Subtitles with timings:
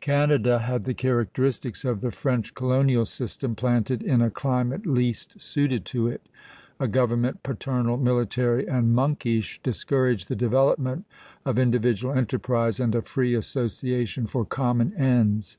[0.00, 5.84] Canada had the characteristics of the French colonial system planted in a climate least suited
[5.84, 6.30] to it.
[6.80, 11.04] A government paternal, military, and monkish discouraged the development
[11.44, 15.58] of individual enterprise and of free association for common ends.